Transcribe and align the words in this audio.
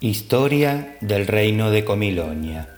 Historia 0.00 0.96
del 1.00 1.26
reino 1.26 1.72
de 1.72 1.84
Comilonia. 1.84 2.68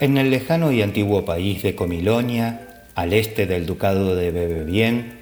En 0.00 0.18
el 0.18 0.28
lejano 0.28 0.72
y 0.72 0.82
antiguo 0.82 1.24
país 1.24 1.62
de 1.62 1.76
Comilonia, 1.76 2.86
al 2.96 3.12
este 3.12 3.46
del 3.46 3.64
ducado 3.64 4.16
de 4.16 4.32
Bebebien, 4.32 5.20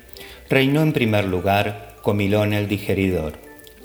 reinó 0.49 0.81
en 0.81 0.95
primer 0.95 1.27
lugar 1.27 1.95
Comilón 2.01 2.55
el 2.55 2.69
digeridor, 2.69 3.35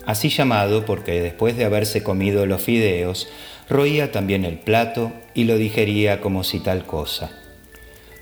así 0.06 0.30
llamado 0.30 0.86
porque 0.86 1.22
después 1.22 1.58
de 1.58 1.66
haberse 1.66 2.04
comido 2.04 2.46
los 2.46 2.62
fideos, 2.62 3.28
roía 3.70 4.14
también 4.14 4.46
el 4.46 4.58
plato 4.58 5.12
y 5.34 5.44
lo 5.44 5.58
digería 5.58 6.22
como 6.22 6.46
si 6.46 6.62
tal 6.62 6.86
cosa. 6.86 7.38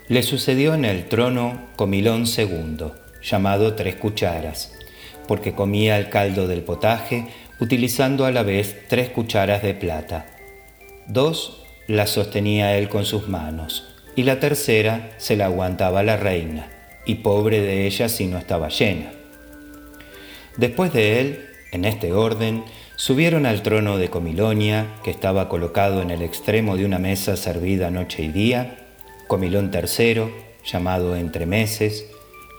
Le 0.08 0.24
sucedió 0.24 0.74
en 0.74 0.86
el 0.86 1.08
trono 1.08 1.68
Comilón 1.76 2.26
II, 2.26 2.94
llamado 3.22 3.76
Tres 3.76 3.94
Cucharas, 3.94 4.74
porque 5.28 5.54
comía 5.54 6.00
el 6.00 6.10
caldo 6.10 6.48
del 6.48 6.64
potaje 6.64 7.28
utilizando 7.64 8.26
a 8.26 8.32
la 8.32 8.44
vez 8.44 8.76
tres 8.90 9.10
cucharas 9.10 9.64
de 9.64 9.74
plata. 9.74 10.26
Dos 11.08 11.64
las 11.88 12.10
sostenía 12.10 12.78
él 12.78 12.90
con 12.90 13.06
sus 13.06 13.30
manos 13.30 13.88
y 14.18 14.24
la 14.24 14.42
tercera 14.42 15.12
se 15.18 15.38
la 15.38 15.46
aguantaba 15.46 16.04
la 16.04 16.18
reina, 16.18 16.68
y 17.06 17.16
pobre 17.16 17.62
de 17.62 17.88
ella 17.88 18.10
si 18.10 18.28
no 18.28 18.38
estaba 18.38 18.68
llena. 18.68 19.14
Después 20.58 20.92
de 20.92 21.22
él, 21.22 21.46
en 21.72 21.86
este 21.86 22.12
orden, 22.12 22.66
subieron 22.98 23.46
al 23.46 23.64
trono 23.64 23.98
de 23.98 24.10
Comilonia, 24.10 24.88
que 25.02 25.12
estaba 25.12 25.48
colocado 25.48 26.02
en 26.02 26.12
el 26.12 26.22
extremo 26.22 26.76
de 26.76 26.84
una 26.84 27.00
mesa 27.00 27.38
servida 27.38 27.90
noche 27.90 28.24
y 28.24 28.28
día, 28.28 28.76
Comilón 29.28 29.72
III, 29.74 30.26
llamado 30.66 31.16
Entre 31.16 31.46
Meses, 31.46 32.08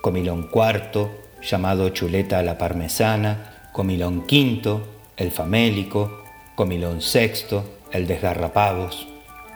Comilón 0.01 0.49
IV, 0.51 1.09
llamado 1.43 1.89
Chuleta 1.89 2.39
a 2.39 2.43
la 2.43 2.57
Parmesana, 2.57 3.69
Comilón 3.71 4.25
V, 4.27 4.94
el 5.17 5.31
famélico, 5.31 6.23
Comilón 6.55 6.99
VI, 6.99 7.61
el 7.91 8.07
desgarrapavos, 8.07 9.07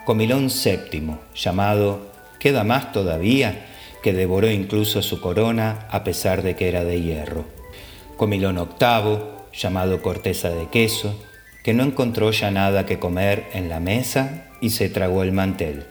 Comilón 0.06 0.47
VII, 0.47 1.16
llamado 1.36 2.09
Queda 2.39 2.64
más 2.64 2.92
todavía, 2.94 3.66
que 4.02 4.14
devoró 4.14 4.50
incluso 4.50 5.02
su 5.02 5.19
corona 5.19 5.88
a 5.92 6.03
pesar 6.03 6.42
de 6.42 6.56
que 6.56 6.69
era 6.69 6.84
de 6.86 7.02
hierro, 7.02 7.45
Comilón 8.16 8.56
VIII, 8.56 9.19
llamado 9.53 10.02
Corteza 10.02 10.50
de 10.50 10.67
queso, 10.67 11.16
que 11.64 11.73
no 11.73 11.84
encontró 11.84 12.31
ya 12.31 12.52
nada 12.52 12.86
que 12.86 13.00
comer 13.00 13.45
en 13.53 13.67
la 13.67 13.80
mesa 13.80 14.45
y 14.62 14.69
se 14.69 14.89
tragó 14.89 15.23
el 15.23 15.34
mantel, 15.34 15.86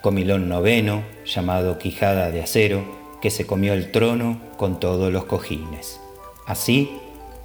Comilón 0.00 0.52
IX, 0.52 1.02
llamado 1.24 1.78
Quijada 1.78 2.30
de 2.30 2.42
acero, 2.42 2.84
que 3.20 3.30
se 3.30 3.46
comió 3.46 3.72
el 3.72 3.90
trono 3.90 4.38
con 4.56 4.78
todos 4.78 5.12
los 5.12 5.24
cojines. 5.24 5.98
Así 6.46 6.90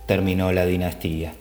terminó 0.09 0.51
la 0.51 0.65
dinastía. 0.65 1.33